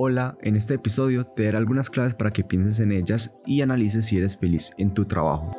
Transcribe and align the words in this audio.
Hola, 0.00 0.38
en 0.42 0.54
este 0.54 0.74
episodio 0.74 1.26
te 1.26 1.46
daré 1.46 1.56
algunas 1.56 1.90
claves 1.90 2.14
para 2.14 2.32
que 2.32 2.44
pienses 2.44 2.78
en 2.78 2.92
ellas 2.92 3.36
y 3.44 3.62
analices 3.62 4.06
si 4.06 4.16
eres 4.16 4.36
feliz 4.36 4.70
en 4.78 4.94
tu 4.94 5.06
trabajo. 5.06 5.50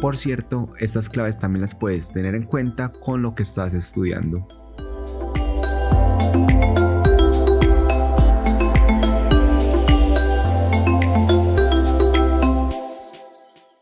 Por 0.00 0.16
cierto, 0.16 0.72
estas 0.80 1.08
claves 1.08 1.38
también 1.38 1.60
las 1.60 1.76
puedes 1.76 2.10
tener 2.12 2.34
en 2.34 2.46
cuenta 2.46 2.90
con 2.90 3.22
lo 3.22 3.36
que 3.36 3.44
estás 3.44 3.74
estudiando. 3.74 4.48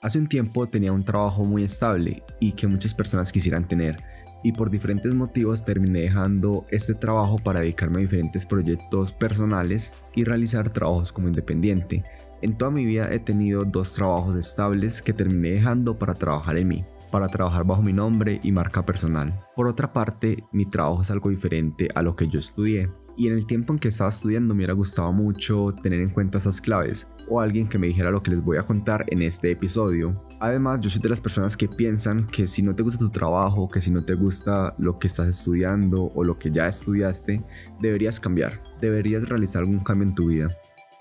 Hace 0.02 0.18
un 0.18 0.26
tiempo 0.28 0.68
tenía 0.68 0.92
un 0.92 1.02
trabajo 1.02 1.44
muy 1.44 1.64
estable 1.64 2.22
y 2.40 2.52
que 2.52 2.66
muchas 2.66 2.92
personas 2.92 3.32
quisieran 3.32 3.66
tener 3.66 4.15
y 4.46 4.52
por 4.52 4.70
diferentes 4.70 5.12
motivos 5.12 5.64
terminé 5.64 6.02
dejando 6.02 6.66
este 6.70 6.94
trabajo 6.94 7.34
para 7.36 7.62
dedicarme 7.62 7.98
a 7.98 8.02
diferentes 8.02 8.46
proyectos 8.46 9.10
personales 9.10 9.92
y 10.14 10.22
realizar 10.22 10.70
trabajos 10.70 11.10
como 11.10 11.26
independiente. 11.26 12.04
En 12.42 12.56
toda 12.56 12.70
mi 12.70 12.84
vida 12.84 13.12
he 13.12 13.18
tenido 13.18 13.64
dos 13.64 13.94
trabajos 13.94 14.36
estables 14.36 15.02
que 15.02 15.12
terminé 15.12 15.50
dejando 15.50 15.98
para 15.98 16.14
trabajar 16.14 16.58
en 16.58 16.68
mí, 16.68 16.84
para 17.10 17.26
trabajar 17.26 17.64
bajo 17.64 17.82
mi 17.82 17.92
nombre 17.92 18.38
y 18.40 18.52
marca 18.52 18.86
personal. 18.86 19.36
Por 19.56 19.66
otra 19.66 19.92
parte, 19.92 20.44
mi 20.52 20.64
trabajo 20.64 21.02
es 21.02 21.10
algo 21.10 21.30
diferente 21.30 21.88
a 21.96 22.02
lo 22.02 22.14
que 22.14 22.28
yo 22.28 22.38
estudié 22.38 22.88
y 23.16 23.28
en 23.28 23.34
el 23.34 23.46
tiempo 23.46 23.72
en 23.72 23.78
que 23.78 23.88
estaba 23.88 24.10
estudiando 24.10 24.54
me 24.54 24.58
hubiera 24.58 24.74
gustado 24.74 25.12
mucho 25.12 25.74
tener 25.82 26.00
en 26.00 26.10
cuenta 26.10 26.38
esas 26.38 26.60
claves 26.60 27.08
o 27.28 27.40
alguien 27.40 27.68
que 27.68 27.78
me 27.78 27.86
dijera 27.86 28.10
lo 28.10 28.22
que 28.22 28.30
les 28.30 28.42
voy 28.42 28.58
a 28.58 28.64
contar 28.64 29.04
en 29.08 29.22
este 29.22 29.50
episodio. 29.50 30.22
Además, 30.38 30.80
yo 30.80 30.90
soy 30.90 31.00
de 31.00 31.08
las 31.08 31.20
personas 31.20 31.56
que 31.56 31.68
piensan 31.68 32.26
que 32.26 32.46
si 32.46 32.62
no 32.62 32.74
te 32.74 32.82
gusta 32.82 32.98
tu 32.98 33.10
trabajo, 33.10 33.68
que 33.68 33.80
si 33.80 33.90
no 33.90 34.04
te 34.04 34.14
gusta 34.14 34.74
lo 34.78 34.98
que 34.98 35.06
estás 35.06 35.28
estudiando 35.28 36.12
o 36.14 36.24
lo 36.24 36.38
que 36.38 36.50
ya 36.50 36.66
estudiaste, 36.66 37.42
deberías 37.80 38.20
cambiar, 38.20 38.62
deberías 38.80 39.28
realizar 39.28 39.62
algún 39.62 39.80
cambio 39.80 40.08
en 40.08 40.14
tu 40.14 40.26
vida. 40.28 40.48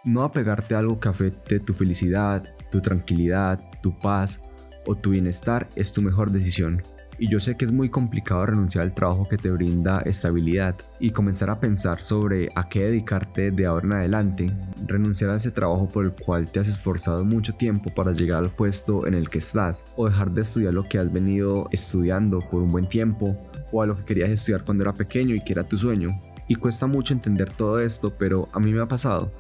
No 0.04 0.23
apegarte 0.23 0.76
a 0.76 0.80
algo 0.80 1.00
que 1.00 1.09
afecte 1.09 1.59
tu 1.59 1.73
felicidad, 1.73 2.44
tu 2.72 2.82
tranquilidad, 2.82 3.59
tu 3.82 3.98
paz 4.00 4.42
o 4.86 4.95
tu 4.95 5.11
bienestar 5.11 5.67
es 5.76 5.92
tu 5.92 6.02
mejor 6.02 6.32
decisión. 6.32 6.82
Y 7.17 7.30
yo 7.30 7.39
sé 7.39 7.55
que 7.55 7.66
es 7.66 7.71
muy 7.71 7.89
complicado 7.89 8.45
renunciar 8.45 8.83
al 8.83 8.94
trabajo 8.94 9.27
que 9.30 9.38
te 9.38 9.49
brinda 9.49 10.02
estabilidad 10.02 10.75
y 10.99 11.11
comenzar 11.11 11.49
a 11.49 11.59
pensar 11.59 12.02
sobre 12.02 12.49
a 12.55 12.67
qué 12.67 12.85
dedicarte 12.85 13.52
de 13.52 13.66
ahora 13.66 13.85
en 13.85 13.94
adelante, 13.94 14.52
renunciar 14.85 15.30
a 15.30 15.38
ese 15.38 15.52
trabajo 15.52 15.88
por 15.88 16.03
el 16.03 16.11
cual 16.11 16.52
te 16.52 16.59
has 16.59 16.67
esforzado 16.67 17.23
mucho 17.23 17.53
tiempo 17.53 17.93
para 17.93 18.11
llegar 18.11 18.43
al 18.43 18.49
puesto 18.49 19.08
en 19.08 19.13
el 19.13 19.30
que 19.30 19.38
estás, 19.38 19.86
o 19.95 20.09
dejar 20.09 20.31
de 20.31 20.41
estudiar 20.41 20.73
lo 20.73 20.83
que 20.83 20.99
has 20.99 21.11
venido 21.11 21.69
estudiando 21.71 22.39
por 22.39 22.61
un 22.61 22.71
buen 22.71 22.88
tiempo, 22.88 23.38
o 23.71 23.81
a 23.81 23.86
lo 23.86 23.95
que 23.95 24.03
querías 24.03 24.30
estudiar 24.30 24.66
cuando 24.66 24.83
era 24.83 24.93
pequeño 24.93 25.36
y 25.36 25.43
que 25.43 25.53
era 25.53 25.63
tu 25.63 25.77
sueño. 25.77 26.09
Y 26.47 26.55
cuesta 26.55 26.86
mucho 26.86 27.13
entender 27.13 27.52
todo 27.52 27.80
esto, 27.80 28.13
pero 28.17 28.49
a 28.52 28.59
mí 28.59 28.71
me 28.73 28.81
ha 28.81 28.88
pasado 28.88 29.31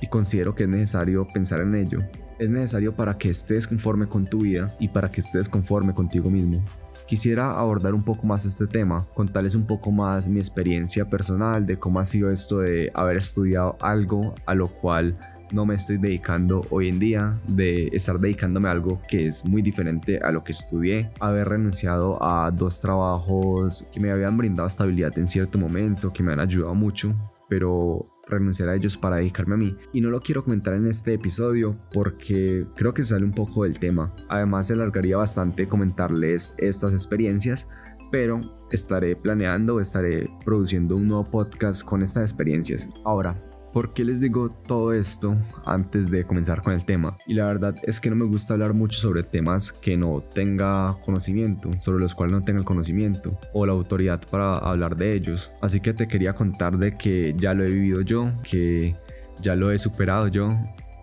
y 0.00 0.06
considero 0.06 0.54
que 0.54 0.64
es 0.64 0.68
necesario 0.68 1.26
pensar 1.26 1.60
en 1.60 1.74
ello. 1.74 1.98
Es 2.38 2.50
necesario 2.50 2.94
para 2.94 3.16
que 3.16 3.30
estés 3.30 3.66
conforme 3.66 4.06
con 4.06 4.26
tu 4.26 4.40
vida 4.40 4.74
y 4.78 4.88
para 4.88 5.10
que 5.10 5.20
estés 5.20 5.48
conforme 5.48 5.94
contigo 5.94 6.30
mismo. 6.30 6.62
Quisiera 7.06 7.52
abordar 7.52 7.94
un 7.94 8.02
poco 8.02 8.26
más 8.26 8.44
este 8.44 8.66
tema, 8.66 9.06
contarles 9.14 9.54
un 9.54 9.66
poco 9.66 9.92
más 9.92 10.26
mi 10.26 10.40
experiencia 10.40 11.08
personal 11.08 11.64
de 11.64 11.78
cómo 11.78 12.00
ha 12.00 12.04
sido 12.04 12.32
esto 12.32 12.58
de 12.58 12.90
haber 12.94 13.18
estudiado 13.18 13.76
algo 13.80 14.34
a 14.44 14.54
lo 14.54 14.66
cual 14.66 15.16
no 15.52 15.64
me 15.64 15.76
estoy 15.76 15.98
dedicando 15.98 16.62
hoy 16.70 16.88
en 16.88 16.98
día, 16.98 17.40
de 17.46 17.88
estar 17.92 18.18
dedicándome 18.18 18.68
a 18.68 18.72
algo 18.72 19.00
que 19.08 19.28
es 19.28 19.44
muy 19.44 19.62
diferente 19.62 20.18
a 20.18 20.32
lo 20.32 20.42
que 20.42 20.52
estudié, 20.52 21.10
haber 21.20 21.48
renunciado 21.48 22.22
a 22.22 22.50
dos 22.50 22.80
trabajos 22.80 23.86
que 23.92 24.00
me 24.00 24.10
habían 24.10 24.36
brindado 24.36 24.66
estabilidad 24.66 25.16
en 25.16 25.28
cierto 25.28 25.58
momento, 25.58 26.12
que 26.12 26.24
me 26.24 26.32
han 26.32 26.40
ayudado 26.40 26.74
mucho, 26.74 27.14
pero 27.48 28.06
renunciar 28.26 28.68
a 28.68 28.74
ellos 28.74 28.96
para 28.96 29.16
dedicarme 29.16 29.54
a 29.54 29.58
mí. 29.58 29.76
Y 29.92 30.00
no 30.00 30.10
lo 30.10 30.20
quiero 30.20 30.44
comentar 30.44 30.74
en 30.74 30.86
este 30.86 31.14
episodio 31.14 31.76
porque 31.92 32.66
creo 32.76 32.94
que 32.94 33.02
sale 33.02 33.24
un 33.24 33.32
poco 33.32 33.64
del 33.64 33.78
tema. 33.78 34.14
Además 34.28 34.66
se 34.66 34.74
alargaría 34.74 35.16
bastante 35.16 35.66
comentarles 35.68 36.54
estas 36.58 36.92
experiencias, 36.92 37.68
pero 38.10 38.40
estaré 38.70 39.16
planeando, 39.16 39.80
estaré 39.80 40.28
produciendo 40.44 40.96
un 40.96 41.08
nuevo 41.08 41.24
podcast 41.24 41.84
con 41.84 42.02
estas 42.02 42.30
experiencias. 42.30 42.88
Ahora, 43.04 43.36
¿Por 43.76 43.92
qué 43.92 44.06
les 44.06 44.20
digo 44.20 44.48
todo 44.66 44.94
esto 44.94 45.34
antes 45.66 46.10
de 46.10 46.24
comenzar 46.24 46.62
con 46.62 46.72
el 46.72 46.86
tema? 46.86 47.18
Y 47.26 47.34
la 47.34 47.44
verdad 47.44 47.74
es 47.82 48.00
que 48.00 48.08
no 48.08 48.16
me 48.16 48.24
gusta 48.24 48.54
hablar 48.54 48.72
mucho 48.72 48.98
sobre 48.98 49.22
temas 49.22 49.70
que 49.70 49.98
no 49.98 50.22
tenga 50.22 50.96
conocimiento, 51.04 51.68
sobre 51.78 52.00
los 52.00 52.14
cuales 52.14 52.32
no 52.32 52.42
tenga 52.42 52.60
el 52.60 52.64
conocimiento 52.64 53.38
o 53.52 53.66
la 53.66 53.74
autoridad 53.74 54.22
para 54.30 54.56
hablar 54.56 54.96
de 54.96 55.12
ellos. 55.14 55.50
Así 55.60 55.80
que 55.80 55.92
te 55.92 56.08
quería 56.08 56.32
contar 56.32 56.78
de 56.78 56.96
que 56.96 57.34
ya 57.36 57.52
lo 57.52 57.66
he 57.66 57.70
vivido 57.70 58.00
yo, 58.00 58.32
que 58.42 58.96
ya 59.42 59.54
lo 59.54 59.70
he 59.70 59.78
superado 59.78 60.28
yo 60.28 60.48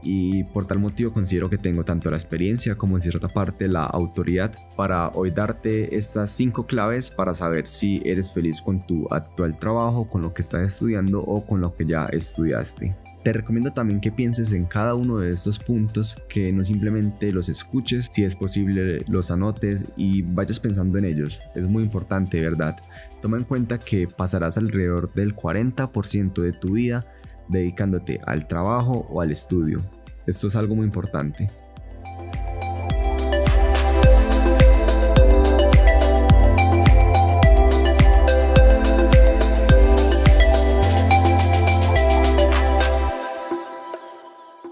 y 0.04 0.44
por 0.44 0.68
tal 0.68 0.80
motivo 0.80 1.14
considero 1.14 1.50
que 1.50 1.58
tengo 1.58 1.84
tanto 1.84 2.10
la 2.12 2.18
experiencia 2.18 2.76
como 2.76 2.96
en 2.98 3.02
cierta 3.02 3.28
parte 3.28 3.68
la 3.68 3.86
autoridad 3.86 4.54
para 4.76 5.10
hoy 5.10 5.32
darte 5.32 5.96
estas 5.96 6.32
cinco 6.32 6.66
claves 6.66 7.10
para 7.10 7.34
saber 7.34 7.68
si 7.68 8.02
eres 8.06 8.32
feliz 8.32 8.62
con 8.62 8.86
tu 8.86 9.08
actual 9.10 9.58
trabajo, 9.60 10.10
con 10.10 10.22
lo 10.22 10.34
que 10.34 10.42
estás 10.42 10.62
estudiando 10.62 11.22
o 11.22 11.46
con 11.46 11.62
lo 11.62 11.76
que 11.76 11.86
ya 11.86 12.06
estudiaste. 12.06 12.96
Te 13.24 13.32
recomiendo 13.32 13.72
también 13.72 14.02
que 14.02 14.12
pienses 14.12 14.52
en 14.52 14.66
cada 14.66 14.96
uno 14.96 15.20
de 15.20 15.32
estos 15.32 15.58
puntos, 15.58 16.22
que 16.28 16.52
no 16.52 16.66
simplemente 16.66 17.32
los 17.32 17.48
escuches, 17.48 18.10
si 18.12 18.26
es 18.26 18.36
posible 18.36 19.06
los 19.08 19.32
anotes 19.32 19.86
y 19.96 20.24
vayas 20.24 20.60
pensando 20.60 20.98
en 20.98 21.06
ellos. 21.06 21.40
Es 21.56 21.66
muy 21.66 21.84
importante, 21.84 22.42
¿verdad? 22.42 22.76
Toma 23.22 23.38
en 23.38 23.46
cuenta 23.46 23.78
que 23.78 24.10
pasarás 24.10 24.58
alrededor 24.58 25.14
del 25.14 25.34
40% 25.34 26.42
de 26.42 26.52
tu 26.52 26.74
vida 26.74 27.06
dedicándote 27.48 28.20
al 28.26 28.48
trabajo 28.48 29.08
o 29.10 29.22
al 29.22 29.32
estudio. 29.32 29.80
Esto 30.26 30.48
es 30.48 30.56
algo 30.56 30.76
muy 30.76 30.86
importante. 30.86 31.50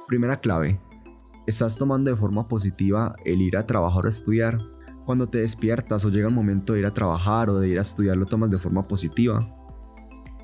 Primera 0.07 0.39
clave. 0.39 0.79
¿Estás 1.47 1.77
tomando 1.77 2.11
de 2.11 2.17
forma 2.17 2.47
positiva 2.47 3.15
el 3.25 3.41
ir 3.41 3.57
a 3.57 3.65
trabajar 3.65 4.05
o 4.05 4.09
estudiar? 4.09 4.57
Cuando 5.05 5.27
te 5.27 5.39
despiertas 5.39 6.05
o 6.05 6.09
llega 6.09 6.27
el 6.27 6.33
momento 6.33 6.73
de 6.73 6.79
ir 6.79 6.85
a 6.85 6.93
trabajar 6.93 7.49
o 7.49 7.59
de 7.59 7.69
ir 7.69 7.77
a 7.77 7.81
estudiar, 7.81 8.17
lo 8.17 8.25
tomas 8.25 8.51
de 8.51 8.57
forma 8.57 8.87
positiva 8.87 9.60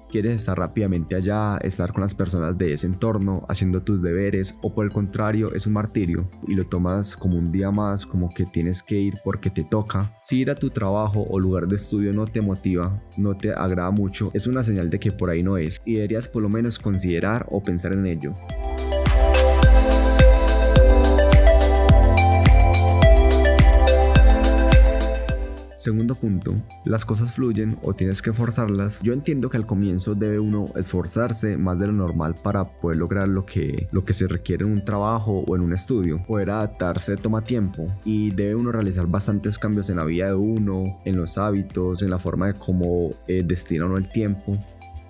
quieres 0.10 0.36
estar 0.36 0.58
rápidamente 0.58 1.16
allá, 1.16 1.58
estar 1.58 1.92
con 1.92 2.02
las 2.02 2.14
personas 2.14 2.58
de 2.58 2.74
ese 2.74 2.88
entorno, 2.88 3.46
haciendo 3.50 3.82
tus 3.82 4.02
deberes, 4.02 4.58
o 4.62 4.74
por 4.74 4.86
el 4.86 4.92
contrario 4.92 5.54
es 5.54 5.68
un 5.68 5.74
martirio 5.74 6.30
y 6.48 6.56
lo 6.56 6.66
tomas 6.66 7.16
como 7.16 7.38
un 7.38 7.52
día 7.52 7.72
más, 7.72 8.06
como 8.06 8.30
que 8.30 8.46
tienes 8.46 8.84
que 8.84 8.96
ir 8.96 9.16
porque 9.24 9.50
te 9.50 9.64
toca. 9.64 10.18
Si 10.22 10.40
ir 10.40 10.52
a 10.52 10.56
tu 10.56 10.70
trabajo 10.70 11.26
o 11.30 11.40
lugar 11.40 11.68
de 11.68 11.76
estudio 11.76 12.14
no 12.14 12.26
te 12.26 12.42
motiva, 12.42 13.02
no 13.18 13.36
te 13.36 13.52
agrada 13.52 13.92
mucho, 13.92 14.32
es 14.34 14.48
una 14.48 14.64
señal 14.64 14.90
de 14.90 15.00
que 15.00 15.12
por 15.12 15.30
ahí 15.30 15.44
no 15.44 15.58
es 15.58 15.82
y 15.86 15.96
deberías 15.96 16.28
por 16.28 16.44
lo 16.44 16.50
menos 16.50 16.80
considerar 16.80 17.46
o 17.50 17.62
pensar 17.62 17.94
en 17.94 18.06
ello. 18.06 18.36
Segundo 25.88 26.16
punto, 26.16 26.54
las 26.84 27.06
cosas 27.06 27.32
fluyen 27.32 27.78
o 27.82 27.94
tienes 27.94 28.22
que 28.22 28.34
forzarlas. 28.34 29.00
Yo 29.02 29.14
entiendo 29.14 29.50
que 29.50 29.56
al 29.56 29.66
comienzo 29.66 30.16
debe 30.16 30.38
uno 30.38 30.70
esforzarse 30.76 31.56
más 31.56 31.80
de 31.80 31.88
lo 31.88 31.94
normal 31.94 32.36
para 32.36 32.66
poder 32.66 32.98
lograr 32.98 33.30
lo 33.30 33.46
que, 33.46 33.88
lo 33.94 34.04
que 34.04 34.14
se 34.14 34.28
requiere 34.28 34.66
en 34.66 34.74
un 34.74 34.84
trabajo 34.84 35.46
o 35.48 35.56
en 35.56 35.62
un 35.62 35.72
estudio. 35.72 36.18
Poder 36.28 36.50
adaptarse 36.50 37.16
toma 37.16 37.42
tiempo 37.42 37.88
y 38.04 38.32
debe 38.32 38.56
uno 38.56 38.74
realizar 38.74 39.08
bastantes 39.08 39.58
cambios 39.58 39.90
en 39.90 39.96
la 39.96 40.04
vida 40.04 40.26
de 40.26 40.34
uno, 40.34 41.00
en 41.06 41.16
los 41.16 41.38
hábitos, 41.38 42.02
en 42.02 42.10
la 42.10 42.20
forma 42.20 42.48
de 42.48 42.56
cómo 42.56 43.12
eh, 43.26 43.44
destina 43.46 43.86
uno 43.86 43.96
el 43.96 44.10
tiempo. 44.10 44.58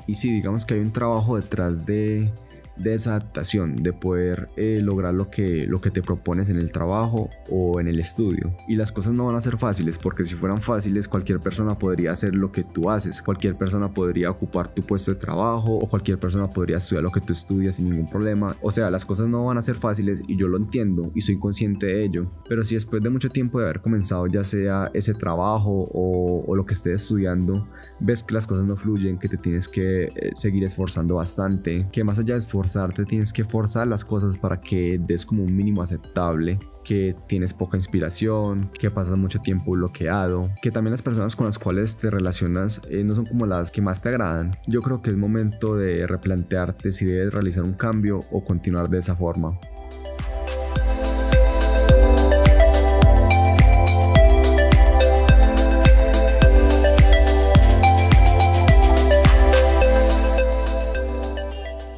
Y 0.06 0.13
si 0.13 0.31
digamos 0.31 0.63
que 0.63 0.75
hay 0.75 0.81
un 0.81 0.94
trabajo 0.94 1.38
detrás 1.38 1.88
de 1.88 2.31
de 2.79 2.94
esa 2.94 3.12
adaptación, 3.12 3.75
de 3.75 3.94
poder 3.94 4.50
eh, 4.56 4.79
lograr 4.81 5.13
lo 5.13 5.29
que, 5.29 5.65
lo 5.68 5.81
que 5.81 5.91
te 5.91 6.01
propones 6.01 6.50
en 6.50 6.57
el 6.57 6.71
trabajo 6.71 7.29
o 7.50 7.79
en 7.79 7.88
el 7.88 8.00
estudio. 8.00 8.56
Y 8.68 8.75
las 8.75 8.91
cosas 8.91 9.13
no 9.13 9.25
van 9.25 9.35
a 9.35 9.41
ser 9.41 9.57
fáciles, 9.57 9.97
porque 9.97 10.25
si 10.25 10.35
fueran 10.35 10.62
fáciles, 10.62 11.07
cualquier 11.07 11.39
persona 11.39 11.77
podría 11.77 12.12
hacer 12.12 12.35
lo 12.35 12.51
que 12.51 12.63
tú 12.63 12.89
haces, 12.89 13.21
cualquier 13.21 13.56
persona 13.56 13.94
podría 13.94 14.29
ocupar 14.29 14.74
tu 14.74 14.81
puesto 14.81 15.13
de 15.13 15.19
trabajo 15.19 15.77
o 15.77 15.89
cualquier 15.89 16.19
persona 16.19 16.50
podría 16.50 16.77
estudiar 16.77 17.03
lo 17.03 17.12
que 17.12 17.21
tú 17.21 17.33
estudias 17.33 17.75
sin 17.75 17.89
ningún 17.89 18.09
problema. 18.09 18.56
O 18.62 18.71
sea, 18.71 18.89
las 18.89 19.06
cosas 19.06 19.27
no 19.27 19.45
van 19.45 19.57
a 19.57 19.62
ser 19.62 19.75
fáciles 19.75 20.21
y 20.27 20.38
yo 20.38 20.47
lo 20.47 20.57
entiendo 20.57 21.12
y 21.15 21.21
soy 21.21 21.39
consciente 21.39 21.88
de 21.88 22.06
ello. 22.06 22.31
Pero 22.47 22.63
si 22.63 22.75
después 22.75 23.01
de 23.01 23.09
mucho 23.09 23.29
tiempo 23.29 23.59
de 23.59 23.65
haber 23.65 23.81
comenzado 23.81 24.27
ya 24.27 24.44
sea 24.44 24.89
ese 24.94 25.13
trabajo 25.13 25.89
o, 25.94 26.56
lo 26.56 26.65
que 26.65 26.74
estés 26.74 27.03
estudiando, 27.03 27.68
ves 28.00 28.24
que 28.24 28.33
las 28.33 28.47
cosas 28.47 28.65
no 28.65 28.75
fluyen, 28.75 29.19
que 29.19 29.29
te 29.29 29.38
tienes 29.38 29.68
que 29.68 30.06
eh, 30.06 30.31
seguir 30.33 30.63
esforzando 30.63 31.15
bastante, 31.15 31.88
que 31.91 32.03
más 32.03 32.18
allá 32.18 32.33
de 32.33 32.39
esforzar, 32.39 32.67
forzarte, 32.68 33.06
tienes 33.06 33.31
que 33.31 33.46
forzar 33.46 33.88
las 33.88 34.04
cosas 34.04 34.38
para 34.38 34.60
que 34.60 35.00
des 35.00 35.25
como 35.25 35.44
un 35.44 35.56
mínimo 35.56 35.81
aceptable, 35.81 36.60
que 36.84 37.16
tienes 37.28 37.54
poca 37.54 37.78
inspiración, 37.78 38.69
que 38.78 38.92
pasas 38.92 39.18
mucho 39.18 39.40
tiempo 39.40 39.72
bloqueado, 39.72 40.50
que 40.62 40.69
también 40.69 40.92
las 40.92 41.02
personas 41.02 41.36
con 41.36 41.46
las 41.46 41.58
cuales 41.58 41.98
te 41.98 42.10
relacionas 42.10 42.81
eh, 42.90 43.04
no 43.04 43.16
son 43.16 43.25
como 43.25 43.46
las 43.46 43.72
que 43.72 43.81
más 43.81 44.02
te 44.02 44.10
agradan. 44.10 44.58
Yo 44.68 44.81
creo 44.81 45.02
que 45.02 45.10
es 45.10 45.16
momento 45.16 45.75
de 45.75 46.06
replantearte 46.08 46.92
si 46.92 47.06
debes 47.06 47.34
realizar 47.34 47.64
un 47.64 47.74
cambio 47.74 48.19
o 48.31 48.44
continuar 48.44 48.90
de 48.90 49.00
esa 49.00 49.16
forma. 49.16 49.58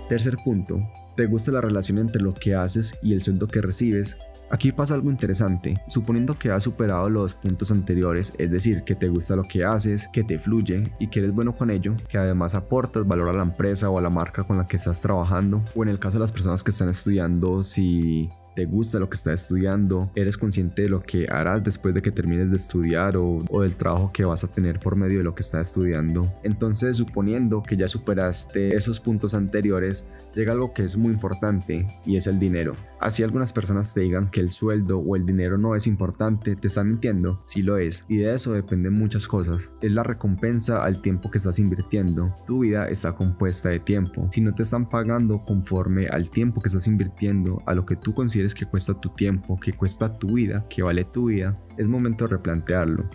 Tercer 0.10 0.38
punto, 0.38 0.80
¿te 1.16 1.28
gusta 1.28 1.52
la 1.52 1.62
relación 1.62 2.00
entre 2.00 2.24
lo 2.24 2.34
que 2.34 2.56
haces 2.56 2.98
y 3.04 3.14
el 3.14 3.22
sueldo 3.22 3.48
que 3.48 3.62
recibes? 3.62 4.18
Aquí 4.50 4.72
pasa 4.72 4.96
algo 4.96 5.12
interesante, 5.12 5.76
suponiendo 5.88 6.34
que 6.34 6.50
has 6.50 6.64
superado 6.64 7.08
los 7.12 7.36
puntos 7.36 7.70
anteriores, 7.70 8.34
es 8.40 8.50
decir, 8.50 8.82
que 8.84 8.96
te 8.96 9.08
gusta 9.08 9.36
lo 9.36 9.44
que 9.44 9.64
haces, 9.64 10.10
que 10.12 10.24
te 10.24 10.40
fluye 10.40 10.92
y 10.98 11.10
que 11.10 11.20
eres 11.20 11.32
bueno 11.32 11.56
con 11.56 11.70
ello, 11.70 11.94
que 12.08 12.18
además 12.18 12.56
aportas 12.56 13.06
valor 13.08 13.30
a 13.30 13.34
la 13.34 13.44
empresa 13.44 13.92
o 13.92 14.00
a 14.00 14.02
la 14.02 14.10
marca 14.10 14.44
con 14.44 14.58
la 14.58 14.66
que 14.66 14.78
estás 14.78 15.00
trabajando, 15.00 15.62
o 15.76 15.84
en 15.84 15.90
el 15.90 16.00
caso 16.00 16.14
de 16.14 16.22
las 16.22 16.32
personas 16.32 16.64
que 16.64 16.72
están 16.72 16.90
estudiando, 16.90 17.62
si 17.62 18.30
te 18.60 18.66
gusta 18.66 19.00
lo 19.00 19.08
que 19.10 19.16
estás 19.16 19.44
estudiando, 19.44 20.12
eres 20.16 20.36
consciente 20.36 20.82
de 20.82 20.90
lo 20.90 21.02
que 21.02 21.28
harás 21.32 21.64
después 21.64 21.94
de 21.94 22.02
que 22.02 22.12
termines 22.12 22.50
de 22.50 22.58
estudiar 22.58 23.16
o, 23.16 23.42
del 23.62 23.74
trabajo 23.76 24.12
que 24.12 24.26
vas 24.26 24.44
a 24.44 24.50
tener 24.50 24.82
por 24.82 24.98
medio 24.98 25.20
de 25.20 25.24
lo 25.24 25.34
que 25.34 25.44
estás 25.44 25.70
estudiando. 25.70 26.30
Entonces, 26.44 26.98
suponiendo 26.98 27.64
que 27.64 27.78
ya 27.78 27.88
superaste 27.88 28.76
esos 28.76 29.00
puntos 29.00 29.34
anteriores, 29.34 30.10
llega 30.36 30.52
algo 30.52 30.74
que 30.74 30.84
es 30.84 30.98
muy 30.98 31.14
importante 31.14 31.88
y 32.06 32.18
es 32.18 32.28
el 32.28 32.38
dinero. 32.38 32.74
Así 33.00 33.24
algunas 33.24 33.54
personas 33.54 33.94
te 33.94 34.02
digan 34.02 34.30
que 34.30 34.42
el 34.42 34.50
sueldo 34.50 35.00
o 35.00 35.16
el 35.16 35.26
dinero 35.26 35.58
no 35.58 35.74
es 35.74 35.88
importante, 35.88 36.58
te 36.58 36.68
están 36.68 36.90
mintiendo, 36.90 37.40
sí 37.46 37.62
lo 37.62 37.78
es, 37.78 38.04
y 38.10 38.18
de 38.18 38.36
eso 38.36 38.52
dependen 38.52 38.92
muchas 38.92 39.26
cosas. 39.26 39.72
Es 39.80 39.94
la 39.94 40.04
recompensa 40.04 40.84
al 40.84 41.02
tiempo 41.02 41.32
que 41.32 41.38
estás 41.38 41.60
invirtiendo. 41.60 42.36
Tu 42.46 42.60
vida 42.60 42.90
está 42.90 43.14
compuesta 43.14 43.70
de 43.70 43.80
tiempo. 43.80 44.28
Si 44.32 44.42
no 44.42 44.54
te 44.54 44.64
están 44.64 44.90
pagando 44.90 45.46
conforme 45.46 46.08
al 46.08 46.30
tiempo 46.30 46.60
que 46.60 46.68
estás 46.68 46.88
invirtiendo, 46.88 47.64
a 47.66 47.74
lo 47.74 47.86
que 47.86 47.96
tú 47.96 48.14
que 48.54 48.66
cuesta 48.66 48.94
tu 48.94 49.10
tiempo, 49.10 49.60
que 49.60 49.74
cuesta 49.74 50.18
tu 50.18 50.34
vida, 50.34 50.66
que 50.70 50.82
vale 50.82 51.06
tu 51.06 51.26
vida, 51.26 51.58
es 51.78 51.88
momento 51.88 52.26
de 52.26 52.32
replantearlo. 52.32 53.10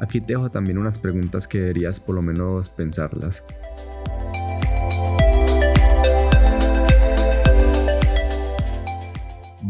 Aquí 0.00 0.20
te 0.20 0.32
dejo 0.32 0.50
también 0.50 0.78
unas 0.78 0.98
preguntas 0.98 1.46
que 1.46 1.58
deberías 1.58 2.00
por 2.00 2.14
lo 2.14 2.22
menos 2.22 2.70
pensarlas. 2.70 3.44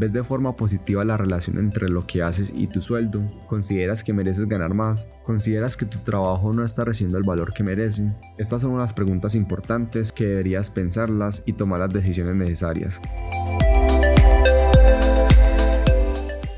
¿Ves 0.01 0.13
de 0.13 0.23
forma 0.23 0.55
positiva 0.55 1.05
la 1.05 1.17
relación 1.17 1.59
entre 1.59 1.89
lo 1.89 2.07
que 2.07 2.23
haces 2.23 2.53
y 2.55 2.69
tu 2.69 2.81
sueldo? 2.83 3.21
¿Consideras 3.49 4.05
que 4.05 4.13
mereces 4.13 4.47
ganar 4.47 4.73
más? 4.73 5.09
¿Consideras 5.25 5.77
que 5.77 5.87
tu 5.87 5.99
trabajo 5.99 6.53
no 6.53 6.65
está 6.65 6.85
recibiendo 6.85 7.19
el 7.19 7.25
valor 7.25 7.53
que 7.53 7.65
merece? 7.65 8.13
Estas 8.37 8.63
son 8.63 8.71
unas 8.71 8.95
preguntas 8.95 9.35
importantes 9.35 10.13
que 10.13 10.25
deberías 10.25 10.71
pensarlas 10.71 11.43
y 11.47 11.55
tomar 11.55 11.81
las 11.81 11.93
decisiones 11.93 12.37
necesarias. 12.37 13.01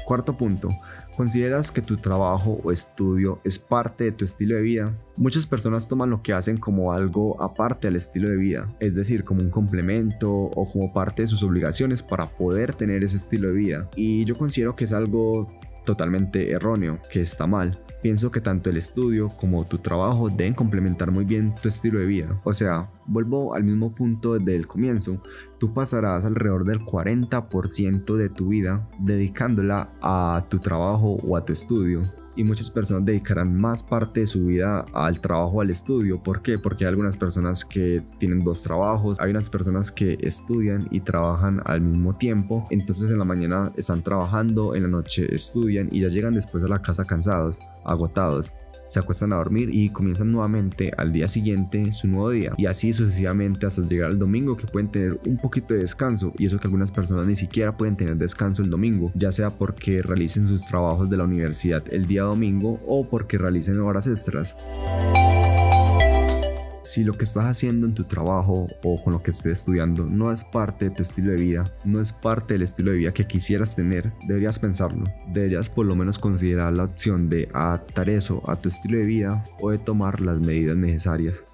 Cuarto 0.04 0.37
punto, 0.37 0.69
¿consideras 1.16 1.70
que 1.70 1.82
tu 1.82 1.96
trabajo 1.96 2.60
o 2.62 2.72
estudio 2.72 3.40
es 3.44 3.58
parte 3.58 4.04
de 4.04 4.12
tu 4.12 4.24
estilo 4.24 4.56
de 4.56 4.62
vida? 4.62 4.98
Muchas 5.16 5.46
personas 5.46 5.88
toman 5.88 6.10
lo 6.10 6.22
que 6.22 6.32
hacen 6.32 6.56
como 6.56 6.92
algo 6.92 7.40
aparte 7.42 7.88
al 7.88 7.96
estilo 7.96 8.28
de 8.28 8.36
vida, 8.36 8.68
es 8.80 8.94
decir, 8.94 9.24
como 9.24 9.42
un 9.42 9.50
complemento 9.50 10.30
o 10.32 10.70
como 10.70 10.92
parte 10.92 11.22
de 11.22 11.28
sus 11.28 11.42
obligaciones 11.42 12.02
para 12.02 12.26
poder 12.26 12.74
tener 12.74 13.04
ese 13.04 13.16
estilo 13.16 13.48
de 13.48 13.54
vida. 13.54 13.90
Y 13.96 14.24
yo 14.24 14.36
considero 14.36 14.76
que 14.76 14.84
es 14.84 14.92
algo 14.92 15.48
totalmente 15.84 16.50
erróneo, 16.50 16.98
que 17.10 17.20
está 17.20 17.46
mal. 17.46 17.80
Pienso 18.02 18.30
que 18.30 18.40
tanto 18.40 18.70
el 18.70 18.78
estudio 18.78 19.28
como 19.28 19.66
tu 19.66 19.78
trabajo 19.78 20.30
deben 20.30 20.54
complementar 20.54 21.10
muy 21.10 21.24
bien 21.24 21.54
tu 21.60 21.68
estilo 21.68 21.98
de 21.98 22.06
vida. 22.06 22.40
O 22.44 22.54
sea, 22.54 22.88
vuelvo 23.06 23.54
al 23.54 23.64
mismo 23.64 23.94
punto 23.94 24.38
desde 24.38 24.56
el 24.56 24.66
comienzo. 24.66 25.22
Tú 25.58 25.74
pasarás 25.74 26.24
alrededor 26.24 26.64
del 26.64 26.80
40% 26.80 28.16
de 28.16 28.28
tu 28.30 28.48
vida 28.48 28.88
dedicándola 29.00 29.92
a 30.00 30.46
tu 30.48 30.58
trabajo 30.60 31.18
o 31.22 31.36
a 31.36 31.44
tu 31.44 31.52
estudio 31.52 32.02
y 32.36 32.44
muchas 32.44 32.70
personas 32.70 33.04
dedicarán 33.04 33.58
más 33.58 33.82
parte 33.82 34.20
de 34.20 34.26
su 34.26 34.46
vida 34.46 34.84
al 34.92 35.20
trabajo 35.20 35.60
al 35.60 35.70
estudio. 35.70 36.22
¿Por 36.22 36.42
qué? 36.42 36.58
Porque 36.58 36.84
hay 36.84 36.90
algunas 36.90 37.16
personas 37.16 37.64
que 37.64 38.02
tienen 38.18 38.44
dos 38.44 38.62
trabajos, 38.62 39.20
hay 39.20 39.30
unas 39.30 39.50
personas 39.50 39.90
que 39.92 40.18
estudian 40.20 40.88
y 40.90 41.00
trabajan 41.00 41.60
al 41.64 41.80
mismo 41.80 42.16
tiempo, 42.16 42.66
entonces 42.70 43.10
en 43.10 43.18
la 43.18 43.24
mañana 43.24 43.72
están 43.76 44.02
trabajando, 44.02 44.74
en 44.74 44.82
la 44.82 44.88
noche 44.88 45.34
estudian 45.34 45.88
y 45.90 46.00
ya 46.00 46.08
llegan 46.08 46.34
después 46.34 46.62
a 46.64 46.68
la 46.68 46.80
casa 46.80 47.04
cansados, 47.04 47.58
agotados 47.84 48.52
se 48.90 48.98
acuestan 48.98 49.32
a 49.32 49.37
dormir 49.37 49.70
y 49.72 49.88
comienzan 49.88 50.31
nuevamente 50.31 50.92
al 50.98 51.12
día 51.12 51.28
siguiente 51.28 51.94
su 51.94 52.08
nuevo 52.08 52.28
día. 52.31 52.52
Y 52.58 52.66
así 52.66 52.92
sucesivamente 52.92 53.64
hasta 53.64 53.82
llegar 53.82 54.10
al 54.10 54.19
domingo 54.19 54.56
que 54.56 54.66
pueden 54.66 54.90
tener 54.90 55.19
un 55.26 55.38
poquito 55.38 55.72
de 55.72 55.81
descanso. 55.81 56.34
Y 56.37 56.44
eso 56.44 56.58
que 56.58 56.66
algunas 56.66 56.90
personas 56.90 57.26
ni 57.26 57.37
siquiera 57.37 57.76
pueden 57.76 57.96
tener 57.96 58.16
descanso 58.16 58.62
el 58.62 58.69
domingo 58.69 58.90
ya 59.14 59.32
sea 59.32 59.50
porque 59.50 60.02
realicen 60.02 60.48
sus 60.48 60.66
trabajos 60.66 61.08
de 61.08 61.16
la 61.16 61.25
universidad 61.25 61.82
el 61.90 62.06
día 62.06 62.22
domingo 62.22 62.81
o 62.87 63.06
porque 63.08 63.38
realicen 63.38 63.78
horas 63.81 64.06
extras 64.06 64.56
si 66.90 67.04
lo 67.04 67.12
que 67.12 67.25
estás 67.25 67.44
haciendo 67.44 67.87
en 67.87 67.94
tu 67.94 68.04
trabajo 68.04 68.66
o 68.82 69.02
con 69.02 69.12
lo 69.12 69.22
que 69.22 69.31
estés 69.31 69.60
estudiando 69.60 70.04
no 70.04 70.32
es 70.32 70.42
parte 70.42 70.87
de 70.87 70.90
tu 70.90 71.02
estilo 71.02 71.31
de 71.31 71.37
vida, 71.37 71.72
no 71.84 72.00
es 72.00 72.12
parte 72.12 72.54
del 72.54 72.62
estilo 72.62 72.90
de 72.90 72.98
vida 72.98 73.12
que 73.12 73.26
quisieras 73.26 73.76
tener, 73.76 74.12
deberías 74.26 74.58
pensarlo. 74.58 75.04
Deberías 75.32 75.69
por 75.69 75.87
lo 75.87 75.94
menos 75.94 76.19
considerar 76.19 76.72
la 76.72 76.84
opción 76.84 77.28
de 77.28 77.48
adaptar 77.52 78.10
eso 78.10 78.42
a 78.50 78.56
tu 78.56 78.69
estilo 78.69 78.98
de 78.98 79.06
vida 79.06 79.44
o 79.60 79.70
de 79.70 79.78
tomar 79.78 80.20
las 80.20 80.40
medidas 80.40 80.76
necesarias. 80.76 81.44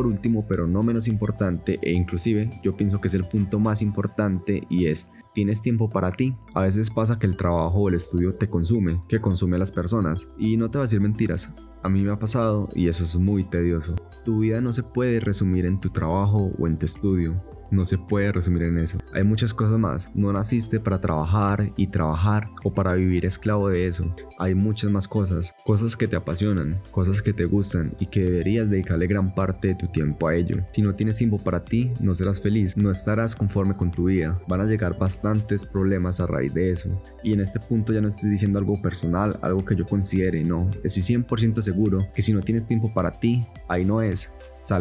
Por 0.00 0.06
último, 0.06 0.46
pero 0.48 0.66
no 0.66 0.82
menos 0.82 1.08
importante, 1.08 1.78
e 1.82 1.92
inclusive 1.92 2.48
yo 2.62 2.74
pienso 2.74 3.02
que 3.02 3.08
es 3.08 3.12
el 3.12 3.24
punto 3.24 3.58
más 3.58 3.82
importante 3.82 4.62
y 4.70 4.86
es, 4.86 5.06
tienes 5.34 5.60
tiempo 5.60 5.90
para 5.90 6.10
ti. 6.10 6.34
A 6.54 6.62
veces 6.62 6.88
pasa 6.88 7.18
que 7.18 7.26
el 7.26 7.36
trabajo 7.36 7.80
o 7.80 7.88
el 7.90 7.96
estudio 7.96 8.34
te 8.34 8.48
consume, 8.48 9.02
que 9.10 9.20
consume 9.20 9.56
a 9.56 9.58
las 9.58 9.72
personas. 9.72 10.30
Y 10.38 10.56
no 10.56 10.70
te 10.70 10.78
va 10.78 10.84
a 10.84 10.86
decir 10.86 11.02
mentiras, 11.02 11.52
a 11.82 11.90
mí 11.90 12.00
me 12.00 12.12
ha 12.12 12.18
pasado 12.18 12.70
y 12.74 12.88
eso 12.88 13.04
es 13.04 13.14
muy 13.18 13.44
tedioso. 13.44 13.94
Tu 14.24 14.38
vida 14.38 14.62
no 14.62 14.72
se 14.72 14.82
puede 14.82 15.20
resumir 15.20 15.66
en 15.66 15.80
tu 15.80 15.90
trabajo 15.90 16.50
o 16.58 16.66
en 16.66 16.78
tu 16.78 16.86
estudio 16.86 17.38
no 17.70 17.84
se 17.84 17.98
puede 17.98 18.32
resumir 18.32 18.64
en 18.64 18.78
eso. 18.78 18.98
Hay 19.12 19.24
muchas 19.24 19.54
cosas 19.54 19.78
más. 19.78 20.10
No 20.14 20.32
naciste 20.32 20.80
para 20.80 21.00
trabajar 21.00 21.72
y 21.76 21.86
trabajar 21.86 22.48
o 22.64 22.72
para 22.72 22.94
vivir 22.94 23.24
esclavo 23.24 23.68
de 23.68 23.86
eso. 23.86 24.14
Hay 24.38 24.54
muchas 24.54 24.90
más 24.90 25.06
cosas, 25.08 25.54
cosas 25.64 25.96
que 25.96 26.08
te 26.08 26.16
apasionan, 26.16 26.80
cosas 26.90 27.22
que 27.22 27.32
te 27.32 27.44
gustan 27.44 27.94
y 27.98 28.06
que 28.06 28.20
deberías 28.20 28.68
dedicarle 28.68 29.06
gran 29.06 29.34
parte 29.34 29.68
de 29.68 29.74
tu 29.74 29.86
tiempo 29.88 30.28
a 30.28 30.34
ello. 30.34 30.56
Si 30.72 30.82
no 30.82 30.94
tienes 30.94 31.16
tiempo 31.16 31.38
para 31.38 31.64
ti, 31.64 31.92
no 32.00 32.14
serás 32.14 32.40
feliz, 32.40 32.76
no 32.76 32.90
estarás 32.90 33.34
conforme 33.34 33.74
con 33.74 33.90
tu 33.90 34.04
vida. 34.04 34.38
Van 34.48 34.60
a 34.60 34.66
llegar 34.66 34.98
bastantes 34.98 35.64
problemas 35.64 36.20
a 36.20 36.26
raíz 36.26 36.54
de 36.54 36.70
eso. 36.70 37.02
Y 37.22 37.32
en 37.32 37.40
este 37.40 37.60
punto 37.60 37.92
ya 37.92 38.00
no 38.00 38.08
estoy 38.08 38.30
diciendo 38.30 38.58
algo 38.58 38.80
personal, 38.80 39.38
algo 39.42 39.64
que 39.64 39.76
yo 39.76 39.86
considere, 39.86 40.44
no. 40.44 40.70
Estoy 40.82 41.02
100% 41.02 41.62
seguro 41.62 42.06
que 42.14 42.22
si 42.22 42.32
no 42.32 42.40
tienes 42.40 42.66
tiempo 42.66 42.92
para 42.92 43.12
ti, 43.12 43.44
ahí 43.68 43.84
no 43.84 44.02
es. 44.02 44.30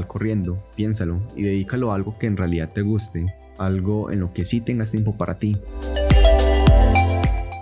Corriendo, 0.08 0.64
piénsalo 0.76 1.20
y 1.36 1.42
dedícalo 1.42 1.92
a 1.92 1.96
algo 1.96 2.16
que 2.20 2.28
en 2.28 2.38
realidad 2.38 2.70
te 2.74 2.84
guste, 2.84 3.26
algo 3.58 4.12
en 4.12 4.20
lo 4.20 4.34
que 4.34 4.46
sí 4.46 4.62
tengas 4.62 4.92
tiempo 4.92 5.18
para 5.18 5.40
ti. 5.40 5.58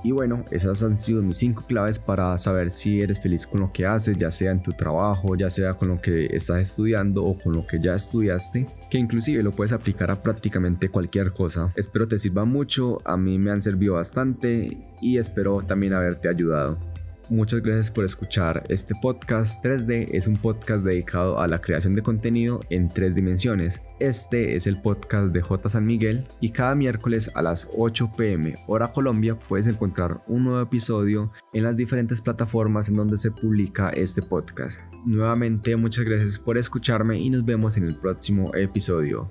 Y 0.03 0.11
bueno, 0.11 0.43
esas 0.51 0.83
han 0.83 0.97
sido 0.97 1.21
mis 1.21 1.37
5 1.37 1.63
claves 1.67 1.99
para 1.99 2.37
saber 2.37 2.71
si 2.71 3.01
eres 3.01 3.21
feliz 3.21 3.47
con 3.47 3.61
lo 3.61 3.71
que 3.71 3.85
haces, 3.85 4.17
ya 4.17 4.29
sea 4.29 4.51
en 4.51 4.61
tu 4.61 4.71
trabajo, 4.73 5.35
ya 5.35 5.49
sea 5.49 5.75
con 5.75 5.87
lo 5.87 6.01
que 6.01 6.25
estás 6.27 6.59
estudiando 6.59 7.23
o 7.23 7.37
con 7.37 7.53
lo 7.53 7.65
que 7.65 7.79
ya 7.81 7.95
estudiaste, 7.95 8.67
que 8.89 8.97
inclusive 8.97 9.41
lo 9.41 9.51
puedes 9.51 9.71
aplicar 9.71 10.11
a 10.11 10.21
prácticamente 10.21 10.89
cualquier 10.89 11.31
cosa. 11.31 11.71
Espero 11.75 12.07
te 12.09 12.19
sirva 12.19 12.43
mucho, 12.43 12.99
a 13.05 13.15
mí 13.15 13.39
me 13.39 13.51
han 13.51 13.61
servido 13.61 13.95
bastante 13.95 14.77
y 15.01 15.17
espero 15.17 15.61
también 15.61 15.93
haberte 15.93 16.29
ayudado. 16.29 16.77
Muchas 17.29 17.61
gracias 17.61 17.91
por 17.91 18.05
escuchar 18.05 18.63
este 18.69 18.93
podcast 19.01 19.63
3D. 19.63 20.09
Es 20.11 20.27
un 20.27 20.37
podcast 20.37 20.85
dedicado 20.85 21.39
a 21.39 21.47
la 21.47 21.59
creación 21.59 21.93
de 21.93 22.01
contenido 22.01 22.59
en 22.69 22.89
tres 22.89 23.15
dimensiones. 23.15 23.81
Este 23.99 24.55
es 24.55 24.67
el 24.67 24.81
podcast 24.81 25.33
de 25.33 25.41
J. 25.41 25.69
San 25.69 25.85
Miguel 25.85 26.25
y 26.39 26.51
cada 26.51 26.75
miércoles 26.75 27.31
a 27.35 27.41
las 27.41 27.69
8 27.75 28.11
pm 28.17 28.55
hora 28.67 28.91
Colombia 28.91 29.37
puedes 29.37 29.67
encontrar 29.67 30.21
un 30.27 30.43
nuevo 30.43 30.61
episodio 30.61 31.31
en 31.53 31.63
las 31.63 31.77
diferentes 31.77 32.21
plataformas 32.21 32.89
en 32.89 32.95
donde 32.95 33.17
se 33.17 33.31
publica 33.31 33.89
este 33.89 34.21
podcast. 34.21 34.81
Nuevamente 35.05 35.75
muchas 35.75 36.05
gracias 36.05 36.39
por 36.39 36.57
escucharme 36.57 37.19
y 37.19 37.29
nos 37.29 37.45
vemos 37.45 37.77
en 37.77 37.85
el 37.85 37.95
próximo 37.95 38.53
episodio. 38.55 39.29